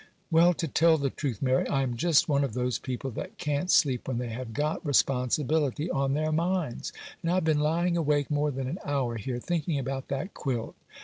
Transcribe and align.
'Well, 0.31 0.55
to 0.55 0.67
tell 0.67 0.97
the 0.97 1.11
truth, 1.11 1.43
Mary, 1.43 1.67
I 1.67 1.83
am 1.83 1.95
just 1.95 2.27
one 2.27 2.43
of 2.43 2.55
those 2.55 2.79
people 2.79 3.11
that 3.11 3.37
can't 3.37 3.69
sleep 3.69 4.07
when 4.07 4.17
they 4.17 4.29
have 4.29 4.51
got 4.51 4.83
responsibility 4.83 5.91
on 5.91 6.15
their 6.15 6.31
minds; 6.31 6.91
and 7.21 7.31
I've 7.31 7.45
been 7.45 7.59
lying 7.59 7.95
awake 7.95 8.31
more 8.31 8.49
than 8.49 8.67
an 8.67 8.79
hour 8.83 9.17
here, 9.17 9.37
thinking 9.37 9.77
about 9.77 10.07
that 10.07 10.33
quilt. 10.33 10.73